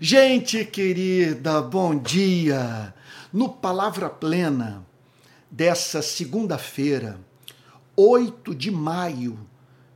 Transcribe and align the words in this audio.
Gente 0.00 0.64
querida, 0.64 1.60
bom 1.60 1.98
dia! 1.98 2.94
No 3.32 3.48
Palavra 3.48 4.08
Plena 4.08 4.86
dessa 5.50 6.00
segunda-feira, 6.02 7.18
8 7.96 8.54
de 8.54 8.70
maio 8.70 9.36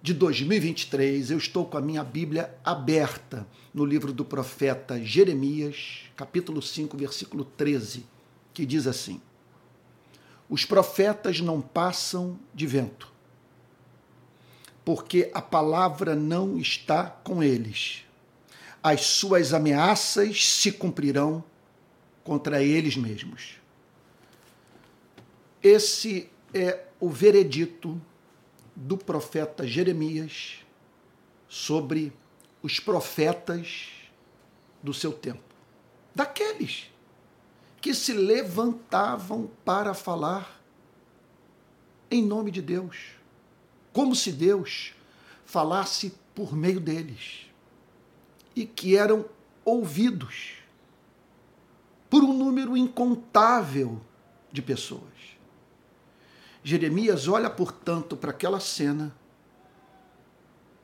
de 0.02 0.12
2023, 0.12 1.30
eu 1.30 1.38
estou 1.38 1.66
com 1.66 1.78
a 1.78 1.80
minha 1.80 2.02
Bíblia 2.02 2.52
aberta 2.64 3.46
no 3.72 3.84
livro 3.84 4.12
do 4.12 4.24
profeta 4.24 5.00
Jeremias, 5.00 6.00
capítulo 6.16 6.60
5, 6.60 6.96
versículo 6.96 7.44
13, 7.44 8.04
que 8.52 8.66
diz 8.66 8.88
assim: 8.88 9.20
Os 10.50 10.64
profetas 10.64 11.38
não 11.38 11.60
passam 11.60 12.40
de 12.52 12.66
vento, 12.66 13.08
porque 14.84 15.30
a 15.32 15.40
palavra 15.40 16.16
não 16.16 16.58
está 16.58 17.04
com 17.04 17.40
eles 17.40 18.04
as 18.82 19.02
suas 19.02 19.52
ameaças 19.52 20.44
se 20.44 20.72
cumprirão 20.72 21.44
contra 22.24 22.62
eles 22.62 22.96
mesmos. 22.96 23.60
Esse 25.62 26.28
é 26.52 26.86
o 26.98 27.08
veredito 27.08 28.00
do 28.74 28.96
profeta 28.96 29.66
Jeremias 29.66 30.58
sobre 31.48 32.12
os 32.62 32.80
profetas 32.80 33.90
do 34.82 34.92
seu 34.92 35.12
tempo. 35.12 35.42
Daqueles 36.14 36.90
que 37.80 37.94
se 37.94 38.12
levantavam 38.12 39.50
para 39.64 39.94
falar 39.94 40.60
em 42.10 42.22
nome 42.22 42.50
de 42.50 42.60
Deus, 42.60 42.96
como 43.92 44.14
se 44.14 44.32
Deus 44.32 44.92
falasse 45.44 46.14
por 46.34 46.54
meio 46.54 46.80
deles 46.80 47.51
e 48.54 48.66
que 48.66 48.96
eram 48.96 49.24
ouvidos 49.64 50.54
por 52.10 52.22
um 52.22 52.32
número 52.32 52.76
incontável 52.76 54.00
de 54.50 54.60
pessoas. 54.60 55.02
Jeremias 56.62 57.26
olha, 57.26 57.48
portanto, 57.48 58.16
para 58.16 58.30
aquela 58.30 58.60
cena 58.60 59.14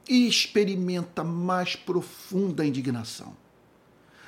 e 0.09 0.27
experimenta 0.27 1.23
mais 1.23 1.77
profunda 1.77 2.65
indignação 2.65 3.37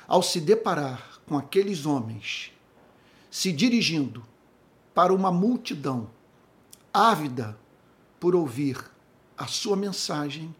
ao 0.07 0.21
se 0.21 0.39
deparar 0.39 1.19
com 1.25 1.37
aqueles 1.37 1.85
homens 1.85 2.51
se 3.31 3.51
dirigindo 3.51 4.23
para 4.93 5.13
uma 5.13 5.31
multidão 5.31 6.09
ávida 6.93 7.57
por 8.19 8.35
ouvir 8.35 8.77
a 9.37 9.47
sua 9.47 9.75
mensagem 9.75 10.53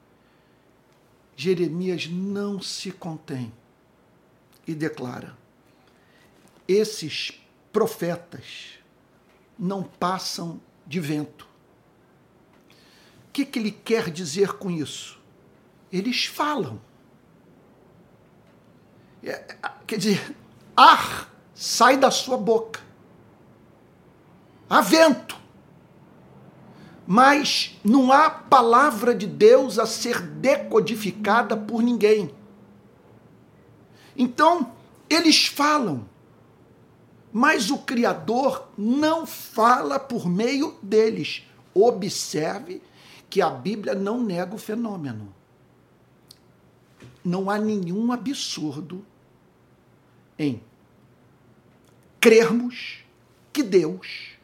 Jeremias 1.41 2.05
não 2.07 2.61
se 2.61 2.91
contém 2.91 3.51
e 4.67 4.75
declara: 4.75 5.35
esses 6.67 7.31
profetas 7.73 8.77
não 9.57 9.81
passam 9.81 10.61
de 10.85 10.99
vento. 10.99 11.47
O 13.27 13.31
que, 13.33 13.43
que 13.43 13.57
ele 13.57 13.71
quer 13.71 14.11
dizer 14.11 14.53
com 14.53 14.69
isso? 14.69 15.19
Eles 15.91 16.25
falam. 16.25 16.79
É, 19.23 19.57
quer 19.87 19.97
dizer, 19.97 20.35
ar 20.77 21.33
sai 21.55 21.97
da 21.97 22.11
sua 22.11 22.37
boca. 22.37 22.81
Há 24.69 24.79
vento 24.81 25.40
mas 27.13 27.77
não 27.83 28.09
há 28.09 28.29
palavra 28.29 29.13
de 29.13 29.27
Deus 29.27 29.77
a 29.77 29.85
ser 29.85 30.21
decodificada 30.21 31.57
por 31.57 31.83
ninguém. 31.83 32.33
Então, 34.15 34.71
eles 35.09 35.45
falam, 35.45 36.07
mas 37.29 37.69
o 37.69 37.79
Criador 37.79 38.65
não 38.77 39.25
fala 39.25 39.99
por 39.99 40.25
meio 40.25 40.77
deles. 40.81 41.43
Observe 41.73 42.81
que 43.29 43.41
a 43.41 43.49
Bíblia 43.49 43.93
não 43.93 44.23
nega 44.23 44.55
o 44.55 44.57
fenômeno. 44.57 45.35
Não 47.25 47.49
há 47.49 47.57
nenhum 47.57 48.09
absurdo 48.13 49.05
em 50.39 50.63
crermos 52.21 53.03
que 53.51 53.61
Deus 53.61 54.37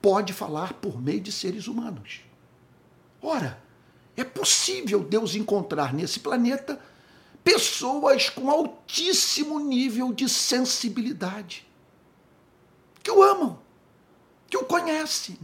pode 0.00 0.32
falar 0.32 0.74
por 0.74 1.00
meio 1.00 1.20
de 1.20 1.30
seres 1.30 1.66
humanos. 1.66 2.20
Ora, 3.22 3.62
é 4.16 4.24
possível 4.24 5.02
Deus 5.02 5.34
encontrar 5.34 5.92
nesse 5.92 6.20
planeta 6.20 6.80
pessoas 7.44 8.28
com 8.28 8.50
altíssimo 8.50 9.58
nível 9.58 10.12
de 10.12 10.28
sensibilidade, 10.28 11.66
que 13.02 13.10
o 13.10 13.22
amam, 13.22 13.58
que 14.48 14.56
o 14.56 14.64
conhecem 14.64 15.38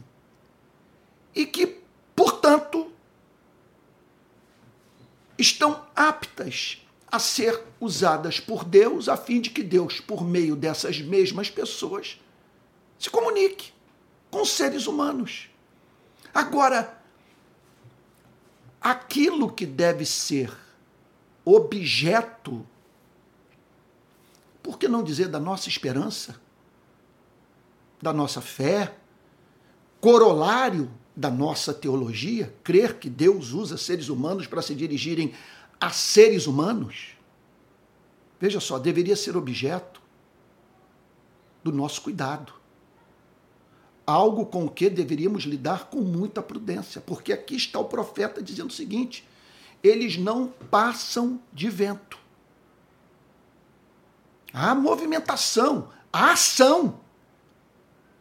e 1.34 1.47
que, 1.47 1.81
portanto, 2.15 2.91
estão 5.39 5.87
aptas 5.95 6.83
a 7.11 7.19
ser 7.19 7.62
usadas 7.81 8.41
por 8.41 8.65
Deus, 8.65 9.09
a 9.09 9.16
fim 9.16 9.41
de 9.41 9.50
que 9.50 9.62
Deus, 9.62 10.00
por 10.00 10.25
meio 10.25 10.56
dessas 10.56 11.00
mesmas 11.00 11.49
pessoas, 11.49 12.21
se 12.99 13.09
comunique 13.09 13.75
com 14.36 14.44
seres 14.44 14.86
humanos. 14.86 15.48
Agora, 16.34 17.00
aquilo 18.78 19.50
que 19.50 19.64
deve 19.64 20.04
ser 20.04 20.54
objeto, 21.42 22.66
por 24.62 24.78
que 24.78 24.88
não 24.88 25.02
dizer 25.02 25.28
da 25.28 25.41
nossa 25.41 25.70
esperança, 25.70 26.38
da 28.02 28.12
nossa 28.12 28.42
fé, 28.42 28.94
corolário 30.02 30.91
da 31.16 31.30
nossa 31.30 31.72
teologia, 31.72 32.54
crer 32.62 32.98
que 32.98 33.08
Deus 33.08 33.53
usa 33.53 33.78
seres 33.78 34.10
humanos 34.10 34.47
para 34.47 34.60
se 34.60 34.74
dirigirem 34.74 35.32
a 35.80 35.88
seres 35.88 36.47
humanos, 36.47 37.16
veja 38.38 38.60
só, 38.60 38.78
deveria 38.78 39.16
ser 39.16 39.34
objeto 39.34 40.03
do 41.64 41.72
nosso 41.72 42.03
cuidado 42.03 42.66
algo 44.06 44.47
com 44.47 44.65
o 44.67 44.71
que 44.71 44.89
deveríamos 44.89 45.43
lidar 45.43 45.87
com 45.87 46.00
muita 46.00 46.41
prudência, 46.41 47.00
porque 47.00 47.33
aqui 47.33 47.56
está 47.56 47.78
o 47.78 47.87
profeta 47.87 48.41
dizendo 48.41 48.71
o 48.71 48.72
seguinte: 48.72 49.27
eles 49.83 50.17
não 50.17 50.49
passam 50.71 51.41
de 51.53 51.69
vento. 51.69 52.19
Há 54.53 54.75
movimentação, 54.75 55.91
há 56.12 56.33
ação, 56.33 57.00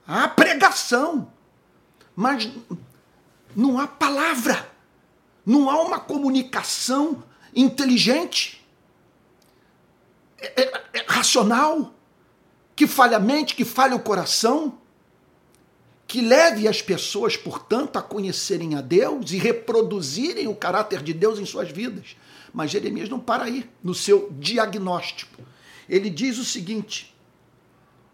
há 0.08 0.28
pregação, 0.28 1.32
mas 2.16 2.50
não 3.56 3.80
há 3.80 3.88
palavra, 3.88 4.70
não 5.46 5.70
há 5.70 5.82
uma 5.82 6.00
comunicação 6.00 7.24
inteligente, 7.56 8.66
é, 10.38 10.62
é, 10.62 10.84
é 10.94 11.06
racional, 11.08 11.94
que 12.76 12.86
falha 12.86 13.16
a 13.16 13.20
mente, 13.20 13.56
que 13.56 13.64
falha 13.64 13.96
o 13.96 14.00
coração 14.00 14.78
que 16.16 16.22
leve 16.22 16.66
as 16.66 16.82
pessoas, 16.82 17.36
portanto, 17.36 17.98
a 17.98 18.02
conhecerem 18.02 18.76
a 18.76 18.80
Deus 18.80 19.34
e 19.34 19.38
reproduzirem 19.38 20.48
o 20.48 20.56
caráter 20.56 21.04
de 21.04 21.12
Deus 21.12 21.40
em 21.40 21.46
suas 21.46 21.70
vidas. 21.70 22.16
Mas 22.54 22.72
Jeremias 22.72 23.10
não 23.10 23.20
para 23.20 23.44
aí 23.44 23.70
no 23.84 23.94
seu 23.94 24.30
diagnóstico. 24.40 25.44
Ele 25.90 26.10
diz 26.10 26.38
o 26.38 26.46
seguinte: 26.46 27.14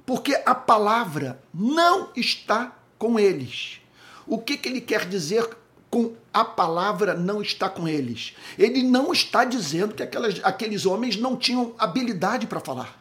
porque 0.04 0.42
a 0.44 0.56
palavra 0.56 1.44
não 1.54 2.10
está 2.16 2.76
com 2.98 3.20
eles. 3.20 3.80
O 4.26 4.40
que, 4.40 4.58
que 4.58 4.68
ele 4.68 4.82
quer 4.82 5.08
dizer 5.08 5.48
com 5.88 6.16
a 6.34 6.44
palavra 6.44 7.14
não 7.14 7.40
está 7.40 7.70
com 7.70 7.88
eles? 7.88 8.34
Ele 8.58 8.82
não 8.82 9.14
está 9.14 9.46
dizendo 9.46 9.94
que 9.94 10.02
aquelas, 10.02 10.44
aqueles 10.44 10.88
homens 10.88 11.18
não 11.18 11.38
tinham 11.38 11.76
habilidade 11.78 12.48
para 12.48 12.60
falar. 12.60 13.00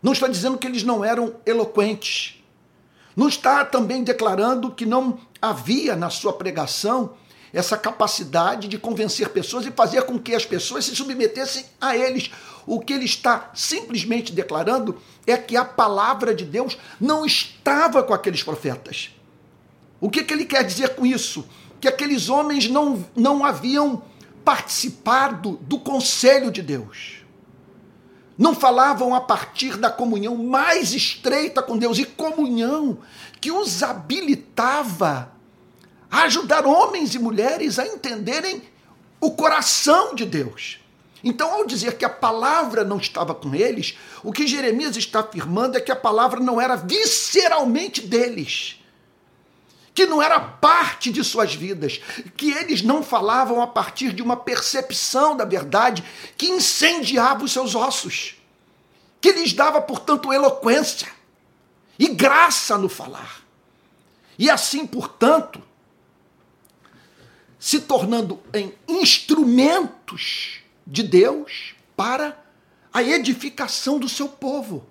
Não 0.00 0.12
está 0.12 0.28
dizendo 0.28 0.56
que 0.56 0.66
eles 0.68 0.84
não 0.84 1.04
eram 1.04 1.34
eloquentes 1.44 2.37
não 3.18 3.26
está 3.26 3.64
também 3.64 4.04
declarando 4.04 4.70
que 4.70 4.86
não 4.86 5.18
havia 5.42 5.96
na 5.96 6.08
sua 6.08 6.34
pregação 6.34 7.14
essa 7.52 7.76
capacidade 7.76 8.68
de 8.68 8.78
convencer 8.78 9.30
pessoas 9.30 9.66
e 9.66 9.72
fazer 9.72 10.02
com 10.02 10.20
que 10.20 10.36
as 10.36 10.46
pessoas 10.46 10.84
se 10.84 10.94
submetessem 10.94 11.64
a 11.80 11.96
eles. 11.96 12.30
O 12.64 12.78
que 12.78 12.92
ele 12.92 13.06
está 13.06 13.50
simplesmente 13.54 14.32
declarando 14.32 15.00
é 15.26 15.36
que 15.36 15.56
a 15.56 15.64
palavra 15.64 16.32
de 16.32 16.44
Deus 16.44 16.78
não 17.00 17.26
estava 17.26 18.04
com 18.04 18.14
aqueles 18.14 18.44
profetas. 18.44 19.10
O 20.00 20.08
que, 20.08 20.22
que 20.22 20.32
ele 20.32 20.44
quer 20.44 20.62
dizer 20.62 20.94
com 20.94 21.04
isso? 21.04 21.44
Que 21.80 21.88
aqueles 21.88 22.28
homens 22.28 22.68
não, 22.68 23.04
não 23.16 23.44
haviam 23.44 24.00
participado 24.44 25.58
do 25.62 25.80
conselho 25.80 26.52
de 26.52 26.62
Deus 26.62 27.17
não 28.38 28.54
falavam 28.54 29.12
a 29.12 29.20
partir 29.20 29.76
da 29.76 29.90
comunhão 29.90 30.36
mais 30.36 30.94
estreita 30.94 31.60
com 31.60 31.76
Deus 31.76 31.98
e 31.98 32.04
comunhão 32.04 32.98
que 33.40 33.50
os 33.50 33.82
habilitava 33.82 35.32
a 36.08 36.22
ajudar 36.22 36.64
homens 36.64 37.14
e 37.14 37.18
mulheres 37.18 37.78
a 37.78 37.86
entenderem 37.86 38.62
o 39.20 39.32
coração 39.32 40.14
de 40.14 40.24
Deus. 40.24 40.78
Então, 41.22 41.52
ao 41.52 41.66
dizer 41.66 41.96
que 41.96 42.04
a 42.04 42.08
palavra 42.08 42.84
não 42.84 42.98
estava 42.98 43.34
com 43.34 43.52
eles, 43.52 43.98
o 44.22 44.32
que 44.32 44.46
Jeremias 44.46 44.96
está 44.96 45.20
afirmando 45.20 45.76
é 45.76 45.80
que 45.80 45.90
a 45.90 45.96
palavra 45.96 46.38
não 46.38 46.60
era 46.60 46.76
visceralmente 46.76 48.00
deles, 48.00 48.77
que 49.98 50.06
não 50.06 50.22
era 50.22 50.38
parte 50.38 51.10
de 51.10 51.24
suas 51.24 51.56
vidas, 51.56 52.00
que 52.36 52.52
eles 52.52 52.82
não 52.82 53.02
falavam 53.02 53.60
a 53.60 53.66
partir 53.66 54.12
de 54.12 54.22
uma 54.22 54.36
percepção 54.36 55.36
da 55.36 55.44
verdade 55.44 56.04
que 56.36 56.46
incendiava 56.46 57.42
os 57.42 57.50
seus 57.50 57.74
ossos, 57.74 58.36
que 59.20 59.32
lhes 59.32 59.52
dava, 59.52 59.82
portanto, 59.82 60.32
eloquência 60.32 61.08
e 61.98 62.06
graça 62.06 62.78
no 62.78 62.88
falar. 62.88 63.40
E 64.38 64.48
assim, 64.48 64.86
portanto, 64.86 65.60
se 67.58 67.80
tornando 67.80 68.40
em 68.54 68.72
instrumentos 68.86 70.60
de 70.86 71.02
Deus 71.02 71.74
para 71.96 72.40
a 72.92 73.02
edificação 73.02 73.98
do 73.98 74.08
seu 74.08 74.28
povo. 74.28 74.86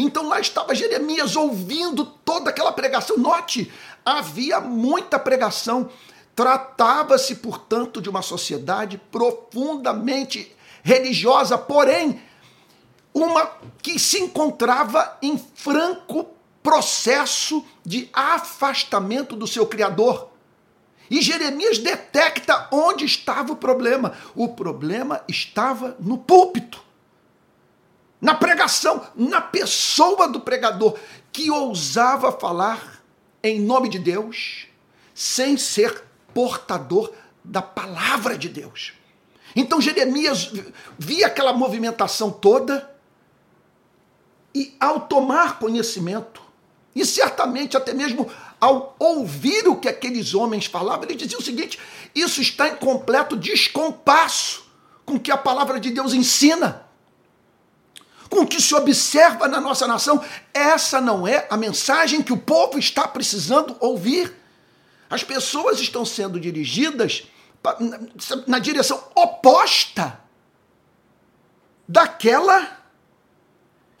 Então 0.00 0.28
lá 0.28 0.38
estava 0.38 0.76
Jeremias 0.76 1.34
ouvindo 1.34 2.04
toda 2.04 2.50
aquela 2.50 2.70
pregação. 2.70 3.18
Note, 3.18 3.72
havia 4.16 4.60
muita 4.60 5.18
pregação. 5.18 5.90
Tratava-se, 6.34 7.36
portanto, 7.36 8.00
de 8.00 8.08
uma 8.08 8.22
sociedade 8.22 8.96
profundamente 9.10 10.54
religiosa, 10.82 11.58
porém, 11.58 12.22
uma 13.12 13.50
que 13.82 13.98
se 13.98 14.20
encontrava 14.20 15.18
em 15.20 15.36
franco 15.36 16.28
processo 16.62 17.64
de 17.84 18.08
afastamento 18.12 19.34
do 19.34 19.46
seu 19.46 19.66
Criador. 19.66 20.30
E 21.10 21.22
Jeremias 21.22 21.78
detecta 21.78 22.68
onde 22.70 23.04
estava 23.04 23.52
o 23.52 23.56
problema. 23.56 24.12
O 24.34 24.48
problema 24.48 25.22
estava 25.26 25.96
no 25.98 26.18
púlpito, 26.18 26.82
na 28.20 28.34
pregação, 28.34 29.06
na 29.16 29.40
pessoa 29.40 30.28
do 30.28 30.40
pregador, 30.40 30.98
que 31.32 31.50
ousava 31.50 32.30
falar 32.30 32.97
em 33.42 33.60
nome 33.60 33.88
de 33.88 33.98
Deus, 33.98 34.66
sem 35.14 35.56
ser 35.56 36.04
portador 36.34 37.12
da 37.44 37.62
palavra 37.62 38.36
de 38.36 38.48
Deus. 38.48 38.92
Então 39.54 39.80
Jeremias 39.80 40.52
via 40.98 41.26
aquela 41.26 41.52
movimentação 41.52 42.30
toda 42.30 42.94
e, 44.54 44.76
ao 44.78 45.00
tomar 45.00 45.58
conhecimento, 45.58 46.42
e 46.94 47.04
certamente 47.04 47.76
até 47.76 47.94
mesmo 47.94 48.30
ao 48.60 48.96
ouvir 48.98 49.68
o 49.68 49.76
que 49.76 49.88
aqueles 49.88 50.34
homens 50.34 50.66
falavam, 50.66 51.04
ele 51.04 51.14
dizia 51.14 51.38
o 51.38 51.42
seguinte: 51.42 51.78
isso 52.14 52.40
está 52.40 52.68
em 52.68 52.76
completo 52.76 53.36
descompasso 53.36 54.66
com 55.04 55.14
o 55.14 55.20
que 55.20 55.30
a 55.30 55.36
palavra 55.36 55.78
de 55.78 55.90
Deus 55.90 56.12
ensina, 56.12 56.87
com 58.28 58.40
o 58.40 58.46
que 58.46 58.60
se 58.60 58.74
observa 58.74 59.48
na 59.48 59.60
nossa 59.60 59.86
nação. 59.86 60.22
Essa 60.52 61.00
não 61.00 61.26
é 61.26 61.46
a 61.50 61.56
mensagem 61.56 62.22
que 62.22 62.32
o 62.32 62.36
povo 62.36 62.78
está 62.78 63.06
precisando 63.06 63.76
ouvir. 63.80 64.34
As 65.08 65.24
pessoas 65.24 65.80
estão 65.80 66.04
sendo 66.04 66.38
dirigidas 66.38 67.24
na 68.46 68.58
direção 68.58 69.02
oposta 69.14 70.20
daquela 71.86 72.78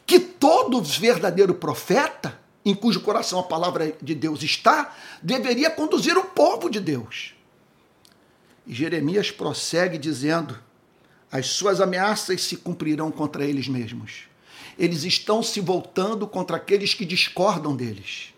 que 0.06 0.20
todo 0.20 0.82
verdadeiro 0.82 1.54
profeta 1.54 2.38
em 2.64 2.74
cujo 2.74 3.00
coração 3.00 3.38
a 3.38 3.42
palavra 3.42 3.96
de 4.00 4.14
Deus 4.14 4.42
está, 4.42 4.94
deveria 5.22 5.70
conduzir 5.70 6.16
o 6.18 6.24
povo 6.24 6.68
de 6.68 6.78
Deus. 6.78 7.34
E 8.66 8.74
Jeremias 8.74 9.30
prossegue 9.30 9.96
dizendo: 9.96 10.58
as 11.30 11.46
suas 11.46 11.80
ameaças 11.80 12.42
se 12.42 12.56
cumprirão 12.56 13.10
contra 13.10 13.44
eles 13.44 13.68
mesmos. 13.68 14.22
Eles 14.78 15.04
estão 15.04 15.42
se 15.42 15.60
voltando 15.60 16.26
contra 16.26 16.56
aqueles 16.56 16.94
que 16.94 17.04
discordam 17.04 17.74
deles, 17.74 18.32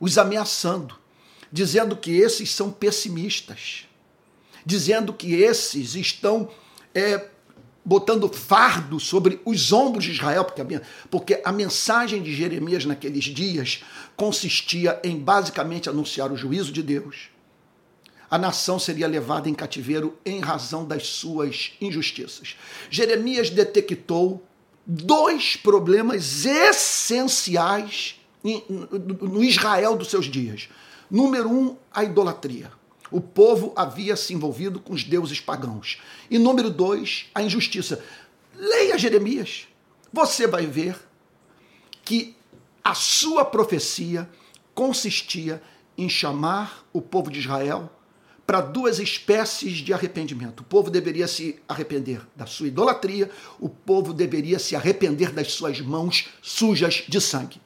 os 0.00 0.18
ameaçando, 0.18 0.98
dizendo 1.52 1.96
que 1.96 2.10
esses 2.12 2.50
são 2.50 2.70
pessimistas, 2.70 3.86
dizendo 4.64 5.12
que 5.12 5.34
esses 5.34 5.94
estão 5.94 6.50
é, 6.94 7.28
botando 7.84 8.28
fardo 8.28 8.98
sobre 8.98 9.40
os 9.44 9.72
ombros 9.72 10.04
de 10.04 10.10
Israel, 10.10 10.44
porque 10.44 10.60
a, 10.60 10.82
porque 11.08 11.40
a 11.44 11.52
mensagem 11.52 12.20
de 12.20 12.34
Jeremias 12.34 12.84
naqueles 12.84 13.24
dias 13.24 13.84
consistia 14.16 14.98
em 15.04 15.18
basicamente 15.18 15.88
anunciar 15.88 16.32
o 16.32 16.36
juízo 16.36 16.72
de 16.72 16.82
Deus. 16.82 17.35
A 18.30 18.38
nação 18.38 18.78
seria 18.78 19.06
levada 19.06 19.48
em 19.48 19.54
cativeiro 19.54 20.18
em 20.24 20.40
razão 20.40 20.84
das 20.84 21.06
suas 21.06 21.72
injustiças. 21.80 22.56
Jeremias 22.90 23.50
detectou 23.50 24.44
dois 24.84 25.56
problemas 25.56 26.44
essenciais 26.44 28.20
no 28.42 29.42
Israel 29.42 29.96
dos 29.96 30.08
seus 30.08 30.26
dias. 30.26 30.68
Número 31.10 31.48
um, 31.48 31.76
a 31.92 32.04
idolatria. 32.04 32.70
O 33.10 33.20
povo 33.20 33.72
havia 33.76 34.16
se 34.16 34.34
envolvido 34.34 34.80
com 34.80 34.92
os 34.92 35.04
deuses 35.04 35.40
pagãos. 35.40 36.00
E 36.28 36.38
número 36.38 36.70
dois, 36.70 37.26
a 37.34 37.42
injustiça. 37.42 38.04
Leia 38.54 38.98
Jeremias. 38.98 39.68
Você 40.12 40.46
vai 40.46 40.66
ver 40.66 40.98
que 42.04 42.36
a 42.82 42.94
sua 42.94 43.44
profecia 43.44 44.28
consistia 44.74 45.62
em 45.96 46.08
chamar 46.08 46.84
o 46.92 47.00
povo 47.00 47.30
de 47.30 47.40
Israel 47.40 47.90
para 48.46 48.60
duas 48.60 49.00
espécies 49.00 49.78
de 49.78 49.92
arrependimento. 49.92 50.60
O 50.60 50.64
povo 50.64 50.88
deveria 50.88 51.26
se 51.26 51.60
arrepender 51.68 52.22
da 52.36 52.46
sua 52.46 52.68
idolatria, 52.68 53.28
o 53.58 53.68
povo 53.68 54.14
deveria 54.14 54.58
se 54.58 54.76
arrepender 54.76 55.32
das 55.32 55.52
suas 55.52 55.80
mãos 55.80 56.28
sujas 56.40 57.04
de 57.08 57.20
sangue. 57.20 57.60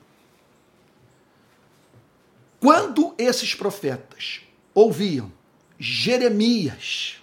Quando 2.58 3.14
esses 3.18 3.54
profetas 3.54 4.40
ouviam 4.74 5.30
Jeremias 5.78 7.16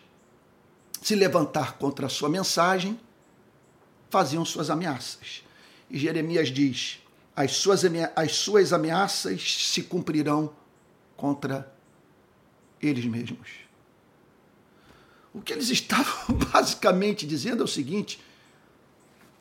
se 1.01 1.15
levantar 1.15 1.77
contra 1.77 2.07
a 2.07 2.09
sua 2.09 2.29
mensagem, 2.29 2.99
faziam 4.09 4.43
suas 4.43 4.69
ameaças. 4.69 5.43
E 5.89 5.97
Jeremias 5.97 6.49
diz: 6.49 6.99
as 7.35 7.53
suas, 7.53 7.83
as 8.15 8.31
suas 8.33 8.73
ameaças 8.73 9.57
se 9.57 9.83
cumprirão 9.83 10.53
contra 11.15 11.71
eles 12.81 13.05
mesmos. 13.05 13.49
O 15.33 15.41
que 15.41 15.53
eles 15.53 15.69
estavam 15.71 16.35
basicamente 16.51 17.25
dizendo 17.25 17.61
é 17.61 17.65
o 17.65 17.67
seguinte: 17.67 18.19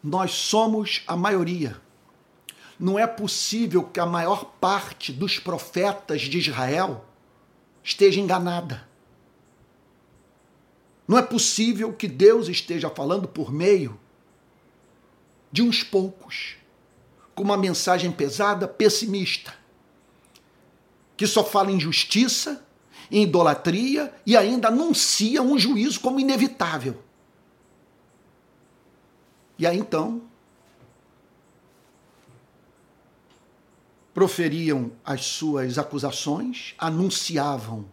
nós 0.03 0.33
somos 0.33 1.03
a 1.07 1.17
maioria. 1.17 1.81
Não 2.79 2.99
é 2.99 3.07
possível 3.07 3.85
que 3.85 3.99
a 3.99 4.05
maior 4.05 4.45
parte 4.61 5.11
dos 5.11 5.39
profetas 5.39 6.23
de 6.23 6.39
Israel 6.39 7.07
esteja 7.83 8.21
enganada. 8.21 8.87
Não 11.09 11.17
é 11.17 11.23
possível 11.23 11.93
que 11.93 12.09
Deus 12.09 12.49
esteja 12.49 12.91
falando 12.91 13.29
por 13.29 13.53
meio 13.53 13.99
de 15.53 15.63
uns 15.63 15.83
poucos, 15.83 16.57
com 17.35 17.43
uma 17.43 17.57
mensagem 17.57 18.11
pesada, 18.11 18.67
pessimista, 18.67 19.55
que 21.17 21.27
só 21.27 21.45
fala 21.45 21.71
em 21.71 21.79
justiça, 21.79 22.66
em 23.11 23.23
idolatria 23.23 24.13
e 24.25 24.37
ainda 24.37 24.69
anuncia 24.69 25.43
um 25.43 25.59
juízo 25.59 26.01
como 26.01 26.21
inevitável. 26.21 27.03
E 29.59 29.67
aí 29.67 29.79
então 29.79 30.23
proferiam 34.13 34.93
as 35.05 35.27
suas 35.27 35.77
acusações, 35.77 36.75
anunciavam 36.79 37.85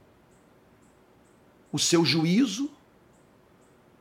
o 1.72 1.78
seu 1.78 2.06
juízo 2.06 2.70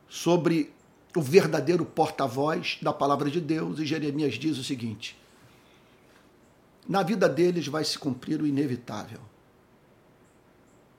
sobre 0.07 0.71
o 1.15 1.21
verdadeiro 1.21 1.83
porta-voz 1.85 2.77
da 2.81 2.93
palavra 2.93 3.29
de 3.29 3.41
Deus, 3.41 3.79
e 3.79 3.85
Jeremias 3.85 4.35
diz 4.35 4.57
o 4.57 4.63
seguinte: 4.63 5.19
na 6.87 7.03
vida 7.03 7.27
deles 7.27 7.67
vai 7.67 7.83
se 7.83 7.97
cumprir 7.97 8.41
o 8.41 8.47
inevitável. 8.47 9.19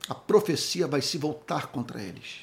A 0.08 0.14
profecia 0.14 0.86
vai 0.86 1.00
se 1.00 1.16
voltar 1.16 1.68
contra 1.68 2.02
eles. 2.02 2.40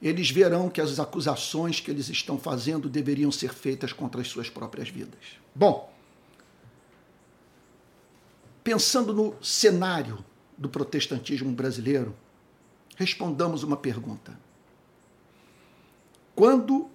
Eles 0.00 0.30
verão 0.30 0.68
que 0.68 0.80
as 0.80 1.00
acusações 1.00 1.80
que 1.80 1.90
eles 1.90 2.08
estão 2.08 2.38
fazendo 2.38 2.88
deveriam 2.88 3.32
ser 3.32 3.52
feitas 3.52 3.92
contra 3.92 4.20
as 4.20 4.28
suas 4.28 4.48
próprias 4.48 4.88
vidas. 4.88 5.20
Bom, 5.54 5.92
pensando 8.62 9.12
no 9.12 9.34
cenário 9.42 10.24
do 10.56 10.68
protestantismo 10.68 11.50
brasileiro, 11.52 12.14
respondamos 12.96 13.62
uma 13.62 13.76
pergunta 13.76 14.38
quando 16.36 16.90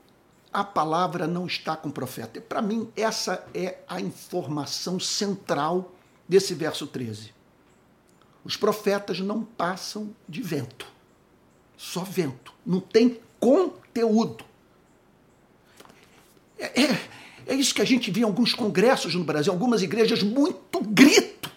a 0.54 0.64
palavra 0.64 1.26
não 1.26 1.48
está 1.48 1.76
com 1.76 1.90
o 1.90 1.92
profeta. 1.92 2.40
Para 2.40 2.62
mim, 2.62 2.90
essa 2.96 3.46
é 3.54 3.80
a 3.88 4.00
informação 4.00 5.00
central 5.00 5.96
desse 6.30 6.54
verso 6.54 6.86
13. 6.86 7.34
Os 8.44 8.56
profetas 8.56 9.20
não 9.20 9.44
passam 9.44 10.16
de 10.28 10.42
vento. 10.42 10.88
Só 11.78 12.04
vento. 12.04 12.54
Não 12.66 12.80
tem 12.80 13.20
conteúdo. 13.40 14.44
É, 16.58 16.84
é, 16.84 17.10
é 17.48 17.56
isso 17.56 17.74
que 17.74 17.82
a 17.82 17.86
gente 17.86 18.12
vê 18.12 18.22
em 18.22 18.24
alguns 18.24 18.54
congressos 18.54 19.16
no 19.16 19.24
Brasil, 19.24 19.52
algumas 19.52 19.82
igrejas, 19.82 20.24
muito 20.24 20.80
grito. 20.82 21.52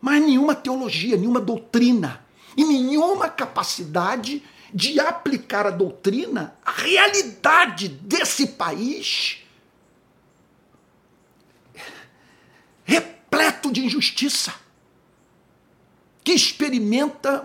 Mas 0.00 0.22
nenhuma 0.22 0.54
teologia, 0.54 1.16
nenhuma 1.16 1.40
doutrina 1.40 2.24
e 2.56 2.64
nenhuma 2.64 3.28
capacidade 3.28 4.42
de 4.72 4.98
aplicar 4.98 5.66
a 5.66 5.70
doutrina 5.70 6.56
à 6.64 6.72
realidade 6.72 7.88
desse 7.88 8.48
país 8.48 9.43
repleto 13.34 13.72
de 13.72 13.84
injustiça, 13.84 14.54
que 16.22 16.32
experimenta 16.32 17.44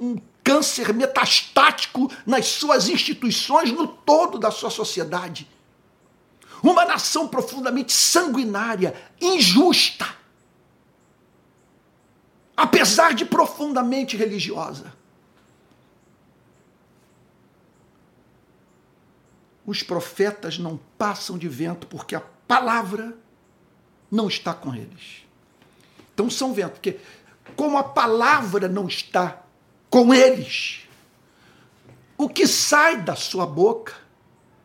um 0.00 0.16
câncer 0.42 0.94
metastático 0.94 2.10
nas 2.24 2.46
suas 2.46 2.88
instituições, 2.88 3.70
no 3.70 3.86
todo 3.86 4.38
da 4.38 4.50
sua 4.50 4.70
sociedade. 4.70 5.48
Uma 6.62 6.84
nação 6.84 7.28
profundamente 7.28 7.92
sanguinária, 7.92 8.94
injusta, 9.20 10.06
apesar 12.56 13.14
de 13.14 13.24
profundamente 13.24 14.16
religiosa. 14.16 14.96
Os 19.64 19.82
profetas 19.82 20.58
não 20.58 20.80
passam 20.96 21.36
de 21.36 21.46
vento 21.46 21.86
porque 21.86 22.16
a 22.16 22.20
palavra 22.20 23.14
não 24.10 24.28
está 24.28 24.54
com 24.54 24.74
eles. 24.74 25.24
Então 26.14 26.28
são 26.28 26.52
vento, 26.52 26.72
porque 26.72 26.98
como 27.54 27.78
a 27.78 27.84
palavra 27.84 28.68
não 28.68 28.86
está 28.86 29.42
com 29.90 30.12
eles. 30.12 30.80
O 32.16 32.28
que 32.28 32.46
sai 32.46 33.00
da 33.00 33.14
sua 33.14 33.46
boca 33.46 33.94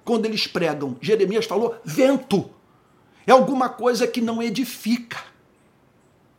quando 0.04 0.26
eles 0.26 0.48
pregam? 0.48 0.98
Jeremias 1.02 1.46
falou: 1.46 1.80
vento. 1.84 2.50
É 3.26 3.32
alguma 3.32 3.70
coisa 3.70 4.06
que 4.06 4.20
não 4.20 4.44
edifica, 4.44 5.24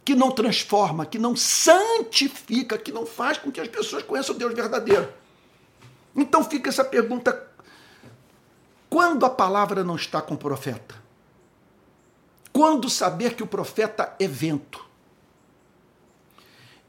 que 0.05 0.15
não 0.15 0.31
transforma, 0.31 1.07
que 1.07 1.19
não 1.19 1.35
santifica, 1.35 2.77
que 2.77 2.93
não 2.93 3.07
faz 3.07 3.39
com 3.39 3.51
que 3.51 3.61
as 3.61 3.69
pessoas 3.69 4.03
conheçam 4.03 4.35
o 4.35 4.39
Deus 4.39 4.53
verdadeiro. 4.53 5.09
Então 6.15 6.45
fica 6.45 6.69
essa 6.69 6.85
pergunta: 6.85 7.49
quando 8.91 9.25
a 9.25 9.31
palavra 9.31 9.83
não 9.83 9.97
está 9.97 10.21
com 10.21 10.35
o 10.35 10.39
profeta? 10.39 11.04
Quando 12.65 12.89
saber 12.89 13.35
que 13.37 13.43
o 13.43 13.47
profeta 13.47 14.17
é 14.19 14.27
vento? 14.27 14.83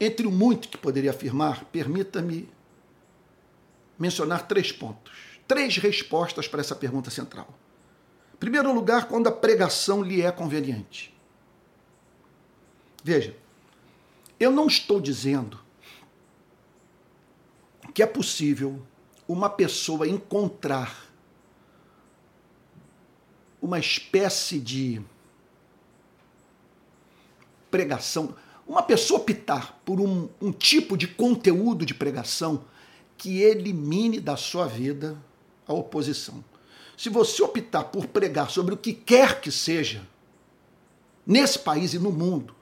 Entre 0.00 0.26
o 0.26 0.32
muito 0.32 0.68
que 0.68 0.78
poderia 0.78 1.10
afirmar, 1.10 1.66
permita-me 1.66 2.48
mencionar 3.98 4.48
três 4.48 4.72
pontos, 4.72 5.38
três 5.46 5.76
respostas 5.76 6.48
para 6.48 6.62
essa 6.62 6.74
pergunta 6.74 7.10
central. 7.10 7.46
Em 8.32 8.38
primeiro 8.38 8.72
lugar, 8.72 9.06
quando 9.06 9.26
a 9.26 9.30
pregação 9.30 10.02
lhe 10.02 10.22
é 10.22 10.32
conveniente. 10.32 11.14
Veja, 13.04 13.36
eu 14.40 14.50
não 14.50 14.68
estou 14.68 14.98
dizendo 14.98 15.60
que 17.92 18.02
é 18.02 18.06
possível 18.06 18.80
uma 19.28 19.50
pessoa 19.50 20.08
encontrar 20.08 21.06
uma 23.60 23.78
espécie 23.78 24.58
de 24.58 25.04
pregação 27.76 28.34
uma 28.66 28.82
pessoa 28.82 29.20
optar 29.20 29.78
por 29.84 30.00
um, 30.00 30.30
um 30.40 30.50
tipo 30.50 30.96
de 30.96 31.06
conteúdo 31.06 31.84
de 31.84 31.92
pregação 31.92 32.64
que 33.18 33.42
elimine 33.42 34.18
da 34.18 34.34
sua 34.34 34.66
vida 34.66 35.14
a 35.68 35.74
oposição. 35.74 36.42
Se 36.96 37.10
você 37.10 37.42
optar 37.42 37.84
por 37.84 38.06
pregar 38.06 38.50
sobre 38.50 38.72
o 38.72 38.78
que 38.78 38.94
quer 38.94 39.42
que 39.42 39.52
seja, 39.52 40.06
nesse 41.26 41.58
país 41.58 41.92
e 41.92 41.98
no 41.98 42.10
mundo, 42.10 42.56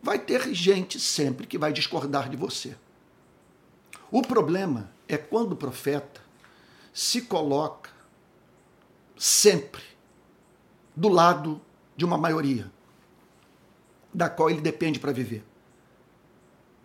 vai 0.00 0.20
ter 0.20 0.54
gente 0.54 1.00
sempre 1.00 1.48
que 1.48 1.58
vai 1.58 1.72
discordar 1.72 2.30
de 2.30 2.36
você. 2.36 2.76
O 4.08 4.22
problema 4.22 4.92
é 5.08 5.18
quando 5.18 5.52
o 5.54 5.56
profeta 5.56 6.20
se 6.92 7.22
coloca 7.22 7.90
sempre 9.18 9.82
do 10.94 11.08
lado 11.08 11.60
de 11.96 12.04
uma 12.04 12.16
maioria, 12.16 12.70
da 14.12 14.28
qual 14.28 14.50
ele 14.50 14.60
depende 14.60 14.98
para 14.98 15.12
viver 15.12 15.44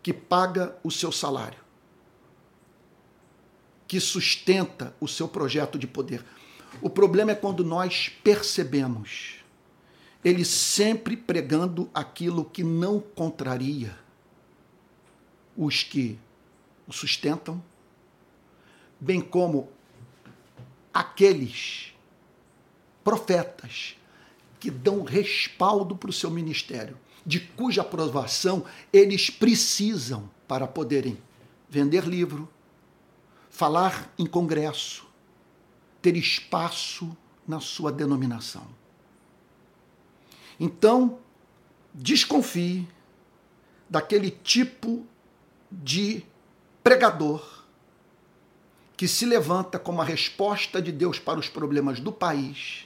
que 0.05 0.13
paga 0.13 0.77
o 0.83 0.91
seu 0.91 1.11
salário, 1.11 1.57
que 3.87 3.99
sustenta 3.99 4.95
o 4.99 5.07
seu 5.07 5.27
projeto 5.27 5.79
de 5.79 5.87
poder. 5.87 6.23
O 6.79 6.91
problema 6.91 7.31
é 7.31 7.35
quando 7.35 7.63
nós 7.63 8.07
percebemos 8.23 9.43
ele 10.23 10.45
sempre 10.45 11.17
pregando 11.17 11.89
aquilo 11.91 12.45
que 12.45 12.63
não 12.63 12.99
contraria 12.99 13.97
os 15.57 15.81
que 15.81 16.19
o 16.87 16.93
sustentam, 16.93 17.59
bem 18.99 19.19
como 19.19 19.71
aqueles 20.93 21.95
profetas 23.03 23.97
que 24.59 24.69
dão 24.69 25.01
respaldo 25.01 25.95
para 25.95 26.11
o 26.11 26.13
seu 26.13 26.29
ministério 26.29 26.95
de 27.25 27.39
cuja 27.39 27.81
aprovação 27.81 28.65
eles 28.93 29.29
precisam 29.29 30.29
para 30.47 30.67
poderem 30.67 31.17
vender 31.67 32.05
livro, 32.05 32.47
falar 33.49 34.13
em 34.17 34.25
congresso, 34.25 35.05
ter 36.01 36.15
espaço 36.15 37.15
na 37.47 37.59
sua 37.59 37.91
denominação. 37.91 38.67
Então, 40.59 41.19
desconfie 41.93 42.87
daquele 43.89 44.29
tipo 44.29 45.05
de 45.71 46.23
pregador 46.83 47.63
que 48.95 49.07
se 49.07 49.25
levanta 49.25 49.77
como 49.77 50.01
a 50.01 50.05
resposta 50.05 50.81
de 50.81 50.91
Deus 50.91 51.19
para 51.19 51.39
os 51.39 51.49
problemas 51.49 51.99
do 51.99 52.11
país 52.11 52.84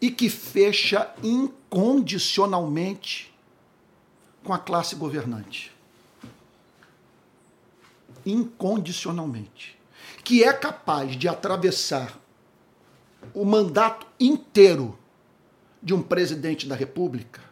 e 0.00 0.10
que 0.10 0.30
fecha 0.30 1.14
incondicionalmente 1.22 3.32
com 4.42 4.52
a 4.52 4.58
classe 4.58 4.96
governante. 4.96 5.72
Incondicionalmente. 8.24 9.78
Que 10.24 10.42
é 10.44 10.52
capaz 10.52 11.16
de 11.16 11.28
atravessar 11.28 12.18
o 13.34 13.44
mandato 13.44 14.06
inteiro 14.18 14.98
de 15.82 15.92
um 15.94 16.02
presidente 16.02 16.66
da 16.66 16.74
República 16.74 17.50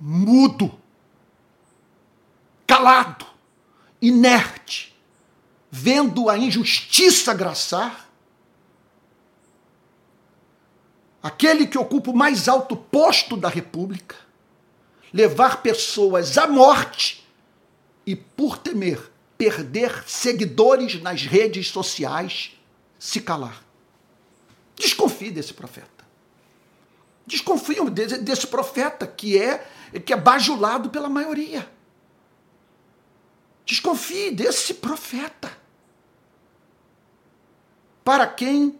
mudo, 0.00 0.72
calado, 2.66 3.26
inerte, 4.00 4.96
vendo 5.70 6.30
a 6.30 6.38
injustiça 6.38 7.34
graçar 7.34 8.09
aquele 11.22 11.66
que 11.66 11.78
ocupa 11.78 12.10
o 12.10 12.16
mais 12.16 12.48
alto 12.48 12.76
posto 12.76 13.36
da 13.36 13.48
República, 13.48 14.16
levar 15.12 15.62
pessoas 15.62 16.38
à 16.38 16.46
morte 16.46 17.26
e, 18.06 18.14
por 18.14 18.58
temer 18.58 19.10
perder 19.40 20.04
seguidores 20.06 21.00
nas 21.00 21.22
redes 21.22 21.68
sociais, 21.68 22.54
se 22.98 23.22
calar. 23.22 23.64
Desconfie 24.76 25.30
desse 25.30 25.54
profeta. 25.54 26.04
Desconfiam 27.26 27.86
desse, 27.86 28.18
desse 28.18 28.46
profeta 28.46 29.06
que 29.06 29.38
é, 29.38 29.66
que 30.04 30.12
é 30.12 30.16
bajulado 30.16 30.90
pela 30.90 31.08
maioria. 31.08 31.66
Desconfie 33.64 34.30
desse 34.30 34.74
profeta. 34.74 35.50
Para 38.04 38.26
quem 38.26 38.78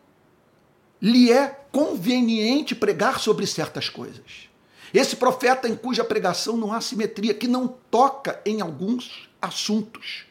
lhe 1.00 1.32
é 1.32 1.59
conveniente 1.72 2.74
pregar 2.74 3.18
sobre 3.18 3.46
certas 3.46 3.88
coisas. 3.88 4.48
Esse 4.92 5.16
profeta 5.16 5.68
em 5.68 5.76
cuja 5.76 6.04
pregação 6.04 6.56
não 6.56 6.72
há 6.72 6.80
simetria, 6.80 7.32
que 7.32 7.46
não 7.46 7.68
toca 7.90 8.40
em 8.44 8.60
alguns 8.60 9.28
assuntos, 9.40 10.24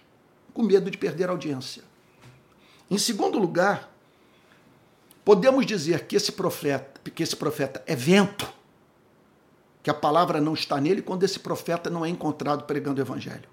com 0.53 0.63
medo 0.63 0.91
de 0.91 0.98
perder 0.98 1.29
audiência. 1.29 1.84
Em 2.91 2.98
segundo 2.98 3.39
lugar, 3.39 3.89
podemos 5.24 5.65
dizer 5.65 6.05
que 6.05 6.15
esse 6.15 6.31
profeta, 6.31 7.00
que 7.10 7.24
esse 7.24 7.36
profeta 7.36 7.81
é 7.88 7.96
vento, 7.96 8.51
que 9.81 9.89
a 9.89 9.93
palavra 9.93 10.41
não 10.41 10.53
está 10.53 10.79
nele 10.81 11.01
quando 11.01 11.24
esse 11.24 11.39
profeta 11.39 11.89
não 11.89 12.05
é 12.05 12.10
encontrado 12.10 12.65
pregando 12.65 13.00
o 13.00 13.03
evangelho. 13.03 13.48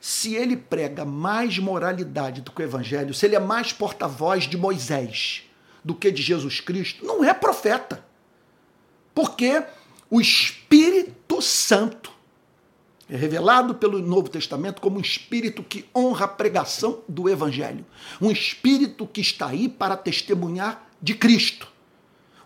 Se 0.00 0.34
ele 0.34 0.56
prega 0.56 1.04
mais 1.04 1.58
moralidade 1.58 2.40
do 2.40 2.50
que 2.50 2.62
o 2.62 2.64
evangelho, 2.64 3.14
se 3.14 3.26
ele 3.26 3.36
é 3.36 3.40
mais 3.40 3.72
porta-voz 3.72 4.44
de 4.44 4.56
Moisés, 4.56 5.47
do 5.88 5.94
que 5.94 6.10
de 6.10 6.20
Jesus 6.20 6.60
Cristo, 6.60 7.02
não 7.06 7.24
é 7.24 7.32
profeta. 7.32 8.04
Porque 9.14 9.64
o 10.10 10.20
Espírito 10.20 11.40
Santo 11.40 12.12
É 13.10 13.16
revelado 13.16 13.74
pelo 13.74 14.00
Novo 14.00 14.28
Testamento 14.28 14.82
como 14.82 14.98
um 14.98 15.00
espírito 15.00 15.62
que 15.62 15.86
honra 15.96 16.26
a 16.26 16.28
pregação 16.28 17.00
do 17.08 17.26
Evangelho. 17.26 17.86
Um 18.20 18.30
espírito 18.30 19.06
que 19.06 19.22
está 19.22 19.46
aí 19.46 19.66
para 19.66 19.96
testemunhar 19.96 20.86
de 21.00 21.14
Cristo. 21.14 21.66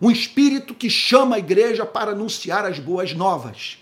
Um 0.01 0.09
espírito 0.09 0.73
que 0.73 0.89
chama 0.89 1.35
a 1.35 1.39
igreja 1.41 1.85
para 1.85 2.13
anunciar 2.13 2.65
as 2.65 2.79
boas 2.79 3.13
novas. 3.13 3.79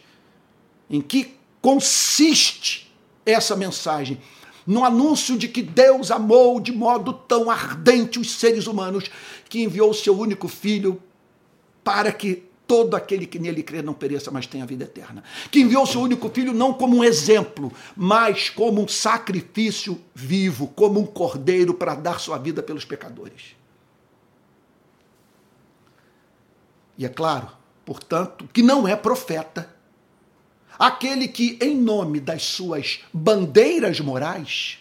Em 0.89 1.03
que 1.03 1.35
consiste 1.61 2.91
essa 3.27 3.55
mensagem? 3.55 4.19
No 4.67 4.85
anúncio 4.85 5.37
de 5.39 5.49
que 5.49 5.63
Deus 5.63 6.11
amou 6.11 6.61
de 6.61 6.73
modo 6.73 7.13
tão 7.13 7.51
ardente 7.51 8.19
os 8.19 8.33
seres 8.33 8.67
humanos 8.67 9.11
que 9.49 9.63
enviou 9.63 9.91
o 9.91 9.95
seu 9.95 10.19
único 10.19 10.49
filho 10.49 11.03
para 11.83 12.13
que 12.13 12.51
todo 12.71 12.95
aquele 12.95 13.27
que 13.27 13.41
nele 13.41 13.65
crê 13.65 13.83
não 13.83 13.93
pereça, 13.93 14.31
mas 14.31 14.47
tenha 14.47 14.65
vida 14.65 14.85
eterna. 14.85 15.25
Que 15.51 15.59
enviou 15.61 15.85
seu 15.85 16.01
único 16.01 16.29
filho 16.31 16.53
não 16.53 16.73
como 16.73 16.99
um 16.99 17.03
exemplo, 17.03 17.73
mas 17.97 18.49
como 18.49 18.81
um 18.81 18.87
sacrifício 18.87 20.01
vivo, 20.15 20.69
como 20.69 21.01
um 21.01 21.05
cordeiro 21.05 21.75
para 21.75 21.97
dar 21.97 22.21
sua 22.21 22.39
vida 22.39 22.63
pelos 22.63 22.85
pecadores. 22.85 23.57
E 26.97 27.05
é 27.05 27.09
claro, 27.09 27.49
portanto, 27.85 28.49
que 28.53 28.63
não 28.63 28.87
é 28.87 28.95
profeta. 28.95 29.75
Aquele 30.81 31.29
que, 31.29 31.59
em 31.61 31.77
nome 31.77 32.19
das 32.21 32.43
suas 32.43 33.05
bandeiras 33.13 34.01
morais, 34.01 34.79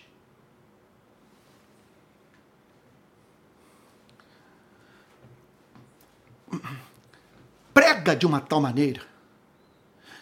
prega 7.74 8.16
de 8.16 8.26
uma 8.26 8.40
tal 8.40 8.62
maneira, 8.62 9.02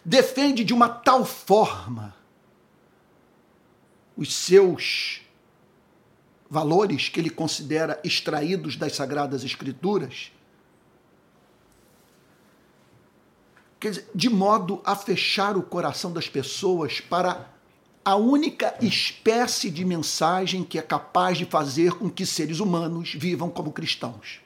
defende 0.03 0.63
de 0.63 0.73
uma 0.73 0.89
tal 0.89 1.23
forma 1.23 2.15
os 4.17 4.33
seus 4.33 5.21
valores 6.49 7.07
que 7.07 7.19
ele 7.19 7.29
considera 7.29 8.01
extraídos 8.03 8.75
das 8.75 8.95
Sagradas 8.95 9.43
Escrituras, 9.43 10.31
quer 13.79 13.89
dizer, 13.91 14.09
de 14.13 14.29
modo 14.29 14.81
a 14.83 14.95
fechar 14.95 15.57
o 15.57 15.61
coração 15.61 16.11
das 16.11 16.27
pessoas 16.27 16.99
para 16.99 17.51
a 18.03 18.15
única 18.15 18.73
espécie 18.81 19.69
de 19.69 19.83
mensagem 19.83 20.63
que 20.63 20.79
é 20.79 20.81
capaz 20.81 21.37
de 21.37 21.45
fazer 21.45 21.93
com 21.93 22.09
que 22.09 22.25
seres 22.25 22.59
humanos 22.59 23.13
vivam 23.13 23.49
como 23.49 23.71
cristãos. 23.71 24.39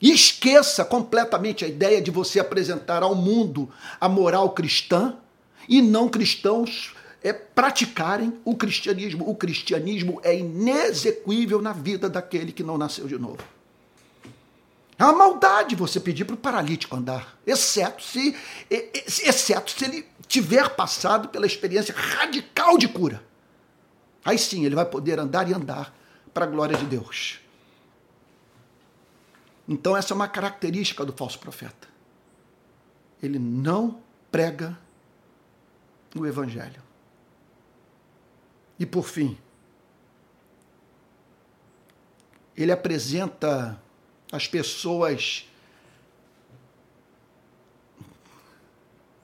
E 0.00 0.10
esqueça 0.10 0.84
completamente 0.84 1.64
a 1.64 1.68
ideia 1.68 2.02
de 2.02 2.10
você 2.10 2.38
apresentar 2.38 3.02
ao 3.02 3.14
mundo 3.14 3.70
a 4.00 4.08
moral 4.08 4.50
cristã 4.50 5.16
e 5.68 5.80
não 5.80 6.08
cristãos 6.08 6.92
é, 7.22 7.32
praticarem 7.32 8.38
o 8.44 8.56
cristianismo. 8.56 9.28
O 9.28 9.34
cristianismo 9.34 10.20
é 10.24 10.36
inexequível 10.36 11.62
na 11.62 11.72
vida 11.72 12.10
daquele 12.10 12.52
que 12.52 12.64
não 12.64 12.76
nasceu 12.76 13.06
de 13.06 13.16
novo. 13.16 13.38
É 15.02 15.04
uma 15.04 15.14
maldade 15.14 15.74
você 15.74 15.98
pedir 15.98 16.24
para 16.24 16.36
o 16.36 16.38
paralítico 16.38 16.94
andar, 16.94 17.36
exceto 17.44 18.04
se, 18.04 18.36
exceto 18.70 19.72
se 19.72 19.84
ele 19.84 20.08
tiver 20.28 20.76
passado 20.76 21.28
pela 21.28 21.44
experiência 21.44 21.92
radical 21.92 22.78
de 22.78 22.86
cura. 22.86 23.20
Aí 24.24 24.38
sim 24.38 24.64
ele 24.64 24.76
vai 24.76 24.84
poder 24.84 25.18
andar 25.18 25.50
e 25.50 25.54
andar 25.54 25.92
para 26.32 26.44
a 26.44 26.48
glória 26.48 26.76
de 26.76 26.84
Deus. 26.84 27.40
Então, 29.66 29.96
essa 29.96 30.12
é 30.12 30.14
uma 30.14 30.28
característica 30.28 31.04
do 31.04 31.12
falso 31.12 31.40
profeta. 31.40 31.88
Ele 33.20 33.40
não 33.40 34.00
prega 34.30 34.78
o 36.14 36.24
Evangelho. 36.24 36.80
E 38.78 38.86
por 38.86 39.08
fim, 39.08 39.36
ele 42.56 42.70
apresenta 42.70 43.82
as 44.32 44.48
pessoas 44.48 45.46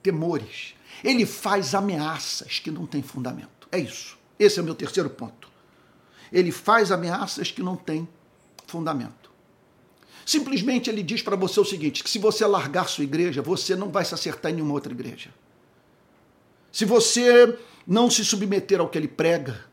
temores. 0.03 0.75
Ele 1.03 1.25
faz 1.25 1.73
ameaças 1.73 2.59
que 2.59 2.69
não 2.69 2.85
têm 2.85 3.01
fundamento. 3.01 3.67
É 3.71 3.79
isso. 3.79 4.17
Esse 4.37 4.59
é 4.59 4.61
o 4.61 4.65
meu 4.65 4.75
terceiro 4.75 5.09
ponto. 5.09 5.49
Ele 6.31 6.51
faz 6.51 6.91
ameaças 6.91 7.51
que 7.51 7.63
não 7.63 7.75
têm 7.75 8.07
fundamento. 8.67 9.29
Simplesmente 10.25 10.89
ele 10.89 11.01
diz 11.01 11.23
para 11.23 11.35
você 11.35 11.59
o 11.59 11.65
seguinte: 11.65 12.03
que 12.03 12.09
se 12.09 12.19
você 12.19 12.45
largar 12.45 12.87
sua 12.87 13.03
igreja, 13.03 13.41
você 13.41 13.75
não 13.75 13.89
vai 13.89 14.05
se 14.05 14.13
acertar 14.13 14.51
em 14.51 14.55
nenhuma 14.55 14.75
outra 14.75 14.93
igreja. 14.93 15.33
Se 16.71 16.85
você 16.85 17.57
não 17.85 18.11
se 18.11 18.23
submeter 18.23 18.79
ao 18.79 18.87
que 18.87 18.97
ele 18.97 19.07
prega, 19.07 19.65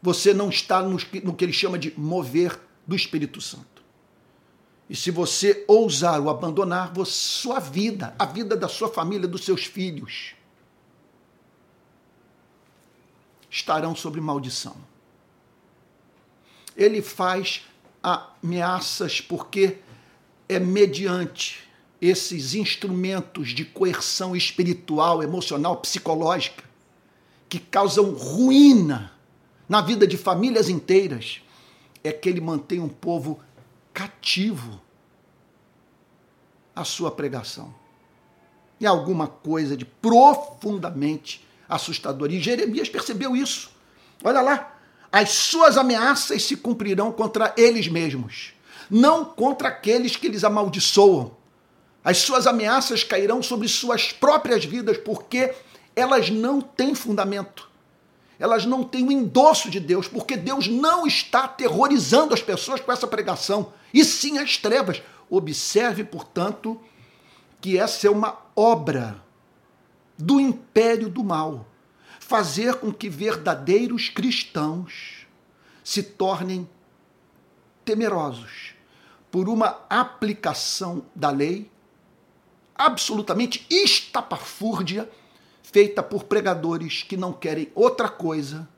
você 0.00 0.32
não 0.32 0.48
está 0.48 0.82
no, 0.82 0.96
que 0.96 1.44
ele 1.44 1.52
chama 1.52 1.78
de 1.78 1.92
mover 1.98 2.58
do 2.86 2.96
Espírito 2.96 3.40
Santo. 3.42 3.79
E 4.90 4.96
se 4.96 5.12
você 5.12 5.64
ousar 5.68 6.20
o 6.20 6.28
abandonar, 6.28 6.92
sua 7.06 7.60
vida, 7.60 8.12
a 8.18 8.26
vida 8.26 8.56
da 8.56 8.66
sua 8.66 8.88
família, 8.88 9.28
dos 9.28 9.44
seus 9.44 9.64
filhos, 9.64 10.34
estarão 13.48 13.94
sob 13.94 14.20
maldição. 14.20 14.76
Ele 16.76 17.00
faz 17.00 17.62
ameaças 18.02 19.20
porque 19.20 19.78
é 20.48 20.58
mediante 20.58 21.62
esses 22.02 22.56
instrumentos 22.56 23.50
de 23.50 23.64
coerção 23.64 24.34
espiritual, 24.34 25.22
emocional, 25.22 25.76
psicológica, 25.76 26.64
que 27.48 27.60
causam 27.60 28.10
ruína 28.10 29.12
na 29.68 29.80
vida 29.80 30.04
de 30.04 30.16
famílias 30.16 30.68
inteiras, 30.68 31.40
é 32.02 32.10
que 32.10 32.28
ele 32.28 32.40
mantém 32.40 32.80
um 32.80 32.88
povo 32.88 33.38
cativo 33.92 34.80
à 36.74 36.84
sua 36.84 37.10
pregação. 37.10 37.74
E 38.78 38.86
alguma 38.86 39.26
coisa 39.26 39.76
de 39.76 39.84
profundamente 39.84 41.46
assustador. 41.68 42.30
E 42.30 42.40
Jeremias 42.40 42.88
percebeu 42.88 43.36
isso. 43.36 43.70
Olha 44.24 44.40
lá, 44.40 44.78
as 45.12 45.30
suas 45.30 45.76
ameaças 45.76 46.42
se 46.42 46.56
cumprirão 46.56 47.12
contra 47.12 47.54
eles 47.56 47.88
mesmos 47.88 48.54
não 48.90 49.24
contra 49.24 49.68
aqueles 49.68 50.16
que 50.16 50.26
eles 50.26 50.42
amaldiçoam. 50.42 51.36
As 52.02 52.18
suas 52.18 52.46
ameaças 52.46 53.04
cairão 53.04 53.42
sobre 53.42 53.68
suas 53.68 54.10
próprias 54.10 54.64
vidas, 54.64 54.98
porque 54.98 55.54
elas 55.94 56.28
não 56.28 56.60
têm 56.60 56.94
fundamento. 56.94 57.69
Elas 58.40 58.64
não 58.64 58.82
têm 58.82 59.06
o 59.06 59.12
endosso 59.12 59.70
de 59.70 59.78
Deus, 59.78 60.08
porque 60.08 60.34
Deus 60.34 60.66
não 60.66 61.06
está 61.06 61.44
aterrorizando 61.44 62.32
as 62.32 62.42
pessoas 62.42 62.80
com 62.80 62.90
essa 62.90 63.06
pregação, 63.06 63.74
e 63.92 64.02
sim 64.02 64.38
as 64.38 64.56
trevas. 64.56 65.02
Observe, 65.28 66.02
portanto, 66.02 66.80
que 67.60 67.78
essa 67.78 68.06
é 68.06 68.10
uma 68.10 68.38
obra 68.56 69.22
do 70.18 70.40
império 70.40 71.10
do 71.10 71.22
mal 71.22 71.68
fazer 72.18 72.76
com 72.76 72.90
que 72.90 73.10
verdadeiros 73.10 74.08
cristãos 74.08 75.26
se 75.84 76.02
tornem 76.02 76.68
temerosos 77.84 78.74
por 79.30 79.48
uma 79.48 79.84
aplicação 79.90 81.04
da 81.14 81.30
lei 81.30 81.70
absolutamente 82.74 83.66
estapafúrdia 83.68 85.10
feita 85.72 86.02
por 86.02 86.24
pregadores 86.24 87.02
que 87.02 87.16
não 87.16 87.32
querem 87.32 87.70
outra 87.74 88.08
coisa 88.08 88.68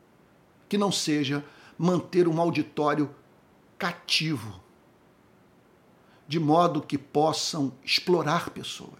que 0.69 0.77
não 0.77 0.93
seja 0.93 1.45
manter 1.77 2.29
um 2.29 2.41
auditório 2.41 3.11
cativo, 3.79 4.61
de 6.29 6.39
modo 6.39 6.81
que 6.81 6.97
possam 6.97 7.73
explorar 7.85 8.51
pessoas. 8.51 8.93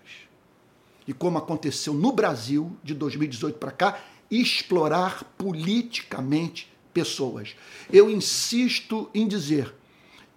E 1.07 1.13
como 1.13 1.39
aconteceu 1.39 1.95
no 1.95 2.13
Brasil 2.13 2.77
de 2.83 2.95
2018 2.95 3.59
para 3.59 3.71
cá, 3.71 4.01
explorar 4.31 5.25
politicamente 5.37 6.73
pessoas. 6.93 7.55
Eu 7.93 8.11
insisto 8.11 9.11
em 9.15 9.27
dizer 9.27 9.75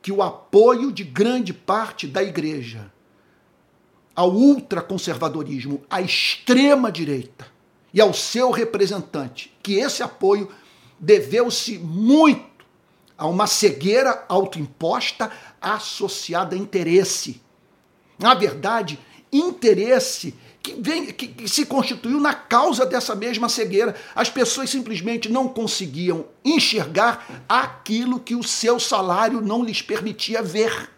que 0.01 0.11
o 0.11 0.21
apoio 0.21 0.91
de 0.91 1.03
grande 1.03 1.53
parte 1.53 2.07
da 2.07 2.21
igreja 2.21 2.91
ao 4.15 4.31
ultraconservadorismo, 4.31 5.83
à 5.89 6.01
extrema 6.01 6.91
direita 6.91 7.47
e 7.93 7.99
ao 7.99 8.13
seu 8.13 8.51
representante, 8.51 9.55
que 9.61 9.75
esse 9.75 10.01
apoio 10.01 10.49
deveu-se 10.99 11.77
muito 11.77 12.65
a 13.17 13.27
uma 13.27 13.47
cegueira 13.47 14.25
autoimposta 14.27 15.31
associada 15.61 16.55
a 16.55 16.59
interesse. 16.59 17.41
Na 18.19 18.33
verdade, 18.33 18.99
interesse 19.31 20.33
que, 20.61 20.73
vem, 20.81 21.05
que, 21.11 21.27
que 21.27 21.47
se 21.47 21.65
constituiu 21.65 22.19
na 22.19 22.33
causa 22.33 22.85
dessa 22.85 23.13
mesma 23.15 23.47
cegueira. 23.47 23.95
As 24.15 24.29
pessoas 24.29 24.69
simplesmente 24.69 25.29
não 25.29 25.47
conseguiam 25.47 26.25
enxergar 26.43 27.43
aquilo 27.47 28.19
que 28.19 28.35
o 28.35 28.43
seu 28.43 28.79
salário 28.79 29.41
não 29.41 29.63
lhes 29.63 29.81
permitia 29.81 30.41
ver. 30.41 30.89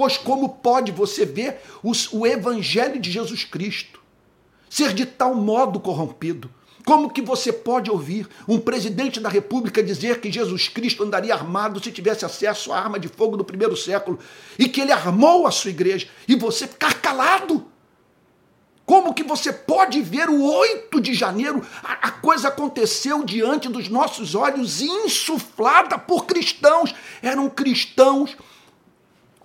Pois 0.00 0.16
como 0.16 0.48
pode 0.48 0.92
você 0.92 1.26
ver 1.26 1.60
os, 1.82 2.10
o 2.10 2.26
Evangelho 2.26 2.98
de 2.98 3.10
Jesus 3.10 3.44
Cristo 3.44 4.00
ser 4.66 4.94
de 4.94 5.04
tal 5.04 5.34
modo 5.34 5.78
corrompido? 5.78 6.50
Como 6.86 7.10
que 7.10 7.20
você 7.20 7.52
pode 7.52 7.90
ouvir 7.90 8.26
um 8.48 8.58
presidente 8.58 9.20
da 9.20 9.28
República 9.28 9.82
dizer 9.82 10.18
que 10.22 10.32
Jesus 10.32 10.68
Cristo 10.68 11.02
andaria 11.02 11.34
armado 11.34 11.84
se 11.84 11.92
tivesse 11.92 12.24
acesso 12.24 12.72
à 12.72 12.78
arma 12.78 12.98
de 12.98 13.08
fogo 13.08 13.36
do 13.36 13.44
primeiro 13.44 13.76
século 13.76 14.18
e 14.58 14.70
que 14.70 14.80
ele 14.80 14.90
armou 14.90 15.46
a 15.46 15.50
sua 15.50 15.68
igreja 15.68 16.08
e 16.26 16.34
você 16.34 16.66
ficar 16.66 16.94
calado? 17.02 17.66
Como 18.86 19.12
que 19.12 19.22
você 19.22 19.52
pode 19.52 20.00
ver 20.00 20.30
o 20.30 20.42
8 20.42 20.98
de 20.98 21.12
janeiro? 21.12 21.62
A, 21.82 22.08
a, 22.08 22.10
coisa 22.10 22.48
aconteceu 22.48 23.22
diante 23.22 23.68
dos 23.68 23.90
nossos 23.90 24.34
olhos, 24.34 24.80
insuflada 24.80 25.98
por 25.98 26.24
cristãos. 26.24 26.94
Eram 27.22 27.50
cristãos 27.50 28.34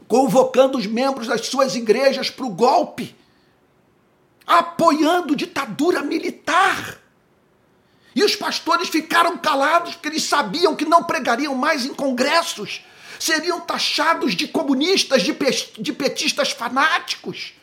convocando 0.07 0.77
os 0.77 0.85
membros 0.85 1.27
das 1.27 1.47
suas 1.47 1.75
igrejas 1.75 2.29
para 2.29 2.45
o 2.45 2.49
golpe, 2.49 3.15
apoiando 4.45 5.35
ditadura 5.35 6.01
militar. 6.01 6.99
E 8.15 8.23
os 8.23 8.35
pastores 8.35 8.87
ficaram 8.87 9.37
calados 9.37 9.93
porque 9.93 10.07
eles 10.07 10.23
sabiam 10.23 10.75
que 10.75 10.85
não 10.85 11.03
pregariam 11.03 11.53
mais 11.55 11.85
em 11.85 11.93
congressos, 11.93 12.81
seriam 13.19 13.59
taxados 13.59 14.35
de 14.35 14.47
comunistas, 14.47 15.23
de, 15.23 15.35
de 15.79 15.93
petistas 15.93 16.51
fanáticos. 16.51 17.53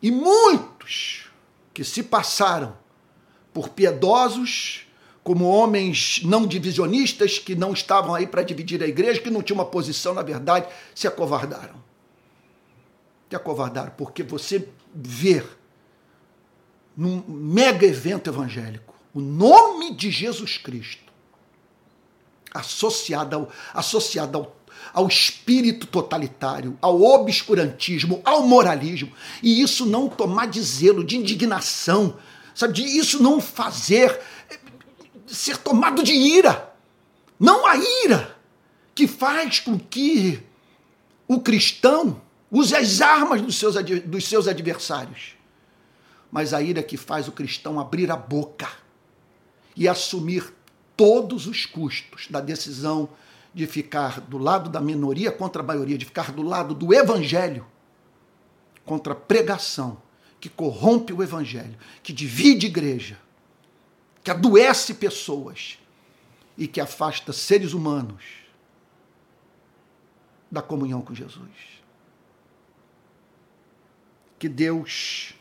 E 0.00 0.10
muitos 0.10 1.26
que 1.72 1.84
se 1.84 2.02
passaram 2.02 2.76
por 3.52 3.68
piedosos, 3.68 4.81
como 5.22 5.46
homens 5.46 6.20
não 6.24 6.46
divisionistas, 6.46 7.38
que 7.38 7.54
não 7.54 7.72
estavam 7.72 8.14
aí 8.14 8.26
para 8.26 8.42
dividir 8.42 8.82
a 8.82 8.86
igreja, 8.86 9.20
que 9.20 9.30
não 9.30 9.42
tinham 9.42 9.58
uma 9.58 9.64
posição, 9.64 10.14
na 10.14 10.22
verdade, 10.22 10.66
se 10.94 11.06
acovardaram. 11.06 11.74
Se 13.30 13.36
acovardaram, 13.36 13.92
porque 13.96 14.22
você 14.22 14.68
vê 14.94 15.42
num 16.96 17.22
mega 17.26 17.86
evento 17.86 18.28
evangélico 18.28 18.94
o 19.14 19.20
nome 19.20 19.94
de 19.94 20.10
Jesus 20.10 20.58
Cristo 20.58 21.12
associado 22.52 23.36
ao, 23.36 23.48
associado 23.72 24.38
ao 24.38 24.62
ao 24.92 25.06
espírito 25.06 25.86
totalitário, 25.86 26.76
ao 26.80 27.00
obscurantismo, 27.02 28.20
ao 28.24 28.46
moralismo, 28.46 29.12
e 29.42 29.62
isso 29.62 29.86
não 29.86 30.08
tomar 30.08 30.46
de 30.46 30.60
zelo, 30.60 31.04
de 31.04 31.16
indignação, 31.16 32.16
sabe, 32.54 32.74
de 32.74 32.82
isso 32.82 33.22
não 33.22 33.40
fazer 33.40 34.18
ser 35.34 35.56
tomado 35.58 36.02
de 36.02 36.12
ira. 36.12 36.72
Não 37.38 37.66
a 37.66 37.76
ira 37.76 38.36
que 38.94 39.08
faz 39.08 39.60
com 39.60 39.78
que 39.78 40.42
o 41.26 41.40
cristão 41.40 42.20
use 42.50 42.74
as 42.74 43.00
armas 43.00 43.40
dos 43.40 43.56
seus, 43.56 43.74
dos 44.04 44.28
seus 44.28 44.46
adversários, 44.46 45.34
mas 46.30 46.52
a 46.52 46.60
ira 46.60 46.82
que 46.82 46.96
faz 46.96 47.26
o 47.26 47.32
cristão 47.32 47.80
abrir 47.80 48.10
a 48.10 48.16
boca 48.16 48.68
e 49.74 49.88
assumir 49.88 50.52
todos 50.96 51.46
os 51.46 51.64
custos 51.64 52.26
da 52.28 52.40
decisão 52.40 53.08
de 53.54 53.66
ficar 53.66 54.20
do 54.20 54.38
lado 54.38 54.70
da 54.70 54.80
minoria 54.80 55.32
contra 55.32 55.62
a 55.62 55.66
maioria, 55.66 55.98
de 55.98 56.04
ficar 56.04 56.32
do 56.32 56.42
lado 56.42 56.74
do 56.74 56.92
evangelho 56.92 57.66
contra 58.84 59.12
a 59.12 59.16
pregação 59.16 60.00
que 60.40 60.48
corrompe 60.48 61.12
o 61.12 61.22
evangelho, 61.22 61.76
que 62.02 62.12
divide 62.12 62.66
igreja, 62.66 63.18
que 64.22 64.30
adoece 64.30 64.94
pessoas 64.94 65.78
e 66.56 66.68
que 66.68 66.80
afasta 66.80 67.32
seres 67.32 67.72
humanos 67.72 68.22
da 70.50 70.60
comunhão 70.60 71.00
com 71.00 71.14
Jesus. 71.14 71.48
Que 74.38 74.48
Deus 74.48 75.34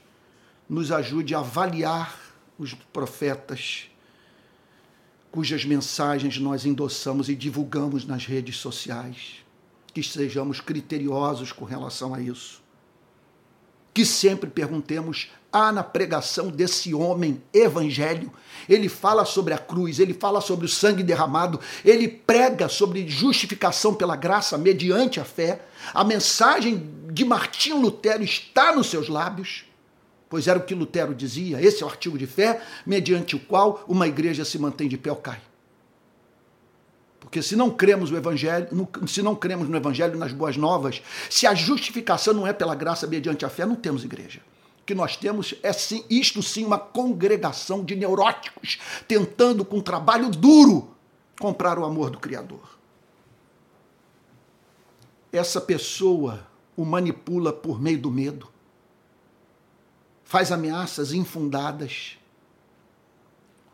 nos 0.70 0.92
ajude 0.92 1.36
a 1.36 1.40
avaliar 1.40 2.18
os 2.58 2.74
profetas 2.74 3.90
cujas 5.32 5.64
mensagens 5.64 6.38
nós 6.38 6.66
endossamos 6.66 7.30
e 7.30 7.36
divulgamos 7.36 8.06
nas 8.06 8.26
redes 8.26 8.58
sociais. 8.58 9.44
Que 9.94 10.04
sejamos 10.04 10.60
criteriosos 10.60 11.52
com 11.52 11.66
relação 11.66 12.14
a 12.14 12.22
isso. 12.22 12.61
Que 13.94 14.06
sempre 14.06 14.50
perguntemos: 14.50 15.30
há 15.52 15.72
na 15.72 15.84
pregação 15.84 16.50
desse 16.50 16.94
homem 16.94 17.42
evangelho? 17.54 18.32
Ele 18.70 18.88
fala 18.88 19.26
sobre 19.26 19.54
a 19.54 19.58
cruz, 19.58 20.00
ele 20.00 20.14
fala 20.14 20.40
sobre 20.40 20.66
o 20.66 20.70
sangue 20.70 21.04
derramado, 21.04 21.60
ele 21.84 22.08
prega 22.08 22.70
sobre 22.70 23.08
justificação 23.08 23.94
pela 23.94 24.16
graça 24.16 24.58
mediante 24.58 25.20
a 25.20 25.26
fé. 25.26 25.62
A 25.94 26.04
mensagem 26.04 26.90
de 27.12 27.26
Martim 27.26 27.74
Lutero 27.74 28.24
está 28.24 28.74
nos 28.74 28.88
seus 28.88 29.10
lábios 29.10 29.66
pois 30.32 30.48
era 30.48 30.58
o 30.58 30.64
que 30.64 30.74
Lutero 30.74 31.14
dizia, 31.14 31.62
esse 31.62 31.84
é 31.84 31.86
o 31.86 31.90
artigo 31.90 32.18
de 32.18 32.26
fé, 32.26 32.62
mediante 32.86 33.36
o 33.36 33.40
qual 33.40 33.84
uma 33.86 34.08
igreja 34.08 34.46
se 34.46 34.58
mantém 34.58 34.88
de 34.88 34.98
pé 34.98 35.10
ou 35.12 35.18
cai. 35.18 35.42
Porque 37.22 37.42
se 37.42 37.56
não 37.56 37.70
cremos 37.70 38.10
no 38.10 38.18
evangelho, 38.18 38.68
se 39.08 39.22
não 39.22 39.36
cremos 39.36 39.70
no 39.70 39.78
evangelho 39.78 40.18
nas 40.18 40.34
boas 40.34 40.58
novas, 40.58 41.02
se 41.30 41.46
a 41.46 41.54
justificação 41.54 42.34
não 42.34 42.48
é 42.48 42.52
pela 42.52 42.76
graça 42.76 43.06
mediante 43.06 43.46
a 43.46 43.50
fé, 43.50 43.64
não 43.64 43.76
temos 43.76 44.04
igreja. 44.04 44.42
O 44.82 44.84
que 44.84 44.96
nós 44.96 45.16
temos 45.16 45.54
é 45.62 45.72
sim, 45.72 46.04
isto 46.10 46.42
sim 46.42 46.66
uma 46.66 46.80
congregação 46.80 47.86
de 47.86 47.96
neuróticos 47.96 48.80
tentando 49.08 49.64
com 49.64 49.80
trabalho 49.80 50.30
duro 50.30 50.96
comprar 51.40 51.78
o 51.78 51.86
amor 51.86 52.10
do 52.10 52.20
criador. 52.20 52.78
Essa 55.32 55.62
pessoa 55.62 56.46
o 56.76 56.84
manipula 56.84 57.54
por 57.54 57.80
meio 57.80 58.02
do 58.02 58.10
medo 58.10 58.50
faz 60.24 60.52
ameaças 60.52 61.14
infundadas, 61.14 62.18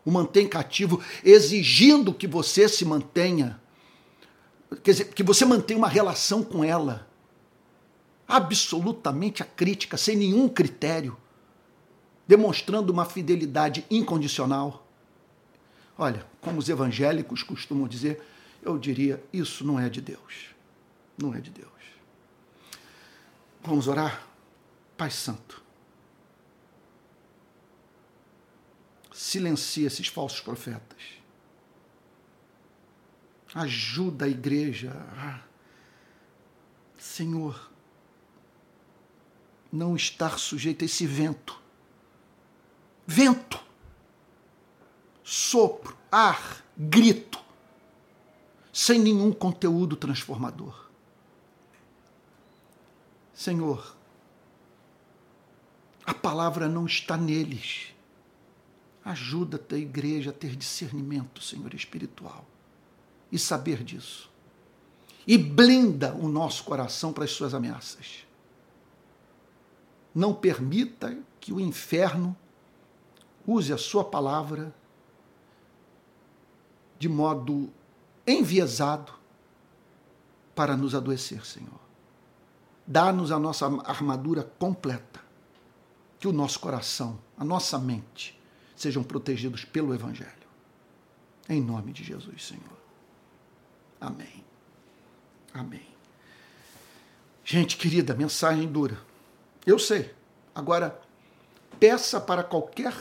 o 0.08 0.10
mantém 0.10 0.48
cativo, 0.48 1.02
exigindo 1.22 2.14
que 2.14 2.26
você 2.26 2.66
se 2.66 2.82
mantenha, 2.82 3.60
quer 4.82 4.92
dizer, 4.92 5.04
que 5.12 5.22
você 5.22 5.44
mantenha 5.44 5.78
uma 5.78 5.88
relação 5.88 6.42
com 6.42 6.64
ela, 6.64 7.06
absolutamente 8.26 9.42
acrítica, 9.42 9.98
sem 9.98 10.16
nenhum 10.16 10.48
critério, 10.48 11.14
demonstrando 12.26 12.90
uma 12.90 13.04
fidelidade 13.04 13.84
incondicional. 13.90 14.86
Olha, 15.98 16.24
como 16.40 16.58
os 16.58 16.70
evangélicos 16.70 17.42
costumam 17.42 17.86
dizer, 17.86 18.22
eu 18.62 18.78
diria, 18.78 19.22
isso 19.30 19.62
não 19.62 19.78
é 19.78 19.90
de 19.90 20.00
Deus. 20.00 20.54
Não 21.18 21.34
é 21.34 21.40
de 21.40 21.50
Deus. 21.50 21.68
Vamos 23.62 23.86
orar? 23.88 24.26
Pai 24.96 25.10
Santo 25.10 25.67
silencia 29.18 29.88
esses 29.88 30.06
falsos 30.06 30.40
profetas. 30.40 30.98
Ajuda 33.52 34.26
a 34.26 34.28
igreja 34.28 34.92
Senhor, 36.96 37.70
não 39.72 39.96
estar 39.96 40.38
sujeito 40.38 40.82
a 40.82 40.86
esse 40.86 41.06
vento. 41.06 41.60
Vento, 43.06 43.60
sopro, 45.24 45.96
ar, 46.12 46.64
grito, 46.76 47.42
sem 48.72 49.00
nenhum 49.00 49.32
conteúdo 49.32 49.96
transformador. 49.96 50.88
Senhor, 53.32 53.96
a 56.04 56.14
palavra 56.14 56.68
não 56.68 56.86
está 56.86 57.16
neles. 57.16 57.97
Ajuda 59.08 59.58
a 59.72 59.74
igreja 59.74 60.28
a 60.28 60.32
ter 60.34 60.54
discernimento, 60.54 61.42
Senhor, 61.42 61.72
espiritual 61.72 62.44
e 63.32 63.38
saber 63.38 63.82
disso. 63.82 64.30
E 65.26 65.38
blinda 65.38 66.12
o 66.12 66.28
nosso 66.28 66.62
coração 66.64 67.10
para 67.10 67.24
as 67.24 67.30
suas 67.30 67.54
ameaças. 67.54 68.26
Não 70.14 70.34
permita 70.34 71.16
que 71.40 71.54
o 71.54 71.58
inferno 71.58 72.36
use 73.46 73.72
a 73.72 73.78
sua 73.78 74.04
palavra 74.04 74.74
de 76.98 77.08
modo 77.08 77.72
enviesado 78.26 79.14
para 80.54 80.76
nos 80.76 80.94
adoecer, 80.94 81.46
Senhor. 81.46 81.80
Dá-nos 82.86 83.32
a 83.32 83.38
nossa 83.38 83.64
armadura 83.84 84.42
completa, 84.58 85.20
que 86.18 86.28
o 86.28 86.32
nosso 86.32 86.60
coração, 86.60 87.18
a 87.38 87.44
nossa 87.44 87.78
mente, 87.78 88.37
sejam 88.78 89.02
protegidos 89.02 89.64
pelo 89.64 89.94
Evangelho. 89.94 90.32
Em 91.48 91.60
nome 91.60 91.92
de 91.92 92.04
Jesus, 92.04 92.46
Senhor. 92.46 92.78
Amém. 94.00 94.44
Amém. 95.52 95.86
Gente 97.44 97.76
querida, 97.76 98.14
mensagem 98.14 98.68
dura. 98.68 98.98
Eu 99.66 99.78
sei. 99.78 100.14
Agora, 100.54 101.00
peça 101.80 102.20
para 102.20 102.44
qualquer 102.44 102.94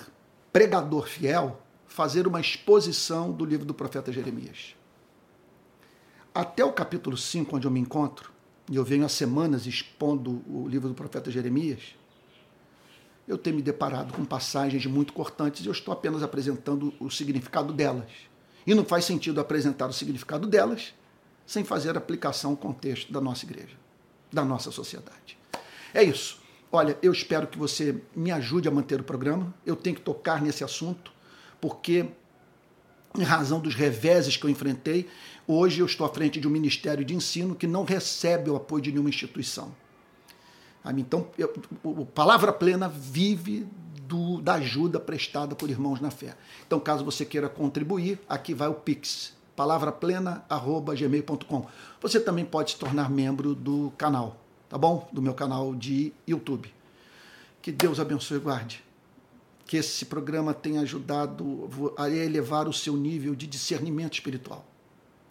pregador 0.51 1.07
fiel 1.07 1.61
fazer 1.85 2.25
uma 2.25 2.39
exposição 2.39 3.31
do 3.31 3.45
livro 3.45 3.65
do 3.65 3.73
profeta 3.73 4.11
Jeremias. 4.11 4.75
Até 6.33 6.63
o 6.63 6.71
capítulo 6.71 7.17
5, 7.17 7.55
onde 7.55 7.67
eu 7.67 7.71
me 7.71 7.79
encontro, 7.79 8.31
e 8.69 8.75
eu 8.75 8.83
venho 8.83 9.05
há 9.05 9.09
semanas 9.09 9.65
expondo 9.65 10.41
o 10.47 10.67
livro 10.67 10.87
do 10.87 10.93
profeta 10.93 11.31
Jeremias, 11.31 11.95
eu 13.27 13.37
tenho 13.37 13.57
me 13.57 13.61
deparado 13.61 14.13
com 14.13 14.23
passagens 14.23 14.85
muito 14.85 15.11
cortantes 15.11 15.65
e 15.65 15.67
eu 15.67 15.71
estou 15.71 15.93
apenas 15.93 16.23
apresentando 16.23 16.93
o 16.99 17.09
significado 17.09 17.73
delas. 17.73 18.09
E 18.65 18.73
não 18.73 18.85
faz 18.85 19.05
sentido 19.05 19.41
apresentar 19.41 19.87
o 19.87 19.93
significado 19.93 20.47
delas 20.47 20.93
sem 21.45 21.63
fazer 21.63 21.97
aplicação 21.97 22.51
ao 22.51 22.57
contexto 22.57 23.11
da 23.11 23.19
nossa 23.19 23.45
igreja, 23.45 23.75
da 24.31 24.43
nossa 24.43 24.71
sociedade. 24.71 25.37
É 25.93 26.03
isso. 26.03 26.39
Olha, 26.71 26.97
eu 27.01 27.11
espero 27.11 27.47
que 27.47 27.57
você 27.57 28.01
me 28.15 28.31
ajude 28.31 28.67
a 28.67 28.71
manter 28.71 28.99
o 28.99 29.03
programa. 29.03 29.53
Eu 29.65 29.75
tenho 29.75 29.95
que 29.95 30.01
tocar 30.01 30.41
nesse 30.41 30.63
assunto, 30.63 31.13
porque, 31.61 32.07
em 33.17 33.23
razão 33.23 33.59
dos 33.59 33.73
reveses 33.73 34.35
que 34.35 34.45
eu 34.45 34.49
enfrentei, 34.49 35.07
hoje 35.47 35.79
eu 35.79 35.85
estou 35.85 36.05
à 36.05 36.09
frente 36.09 36.39
de 36.39 36.47
um 36.47 36.51
ministério 36.51 37.05
de 37.05 37.15
ensino 37.15 37.55
que 37.55 37.65
não 37.65 37.85
recebe 37.85 38.49
o 38.49 38.55
apoio 38.57 38.83
de 38.83 38.91
nenhuma 38.91 39.09
instituição. 39.09 39.73
Então, 40.95 41.27
eu, 41.37 41.53
o 41.83 42.05
Palavra 42.05 42.53
Plena 42.53 42.87
vive 42.87 43.67
do, 44.07 44.41
da 44.41 44.55
ajuda 44.55 44.99
prestada 44.99 45.55
por 45.55 45.69
irmãos 45.69 45.99
na 45.99 46.09
fé. 46.09 46.35
Então, 46.65 46.79
caso 46.79 47.03
você 47.03 47.25
queira 47.25 47.49
contribuir, 47.49 48.17
aqui 48.27 48.53
vai 48.53 48.69
o 48.69 48.73
Pix, 48.73 49.33
palavraplena.gmail.com. 49.55 51.67
Você 52.01 52.19
também 52.19 52.43
pode 52.45 52.71
se 52.71 52.77
tornar 52.77 53.07
membro 53.09 53.53
do 53.53 53.93
canal, 53.97 54.37
tá 54.69 54.77
bom? 54.77 55.07
Do 55.11 55.21
meu 55.21 55.33
canal 55.33 55.75
de 55.75 56.13
YouTube. 56.27 56.73
Que 57.61 57.71
Deus 57.71 57.99
abençoe 57.99 58.37
e 58.37 58.41
guarde. 58.41 58.83
Que 59.65 59.77
esse 59.77 60.05
programa 60.05 60.53
tenha 60.53 60.81
ajudado 60.81 61.93
a 61.97 62.07
elevar 62.09 62.67
o 62.69 62.73
seu 62.73 62.95
nível 62.95 63.35
de 63.35 63.45
discernimento 63.45 64.13
espiritual. 64.13 64.65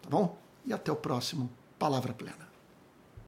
Tá 0.02 0.10
bom? 0.10 0.38
E 0.66 0.74
até 0.74 0.92
o 0.92 0.96
próximo 0.96 1.48
Palavra 1.78 2.12
Plena. 2.12 2.45